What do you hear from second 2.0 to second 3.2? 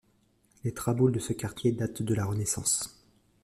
de la Renaissance.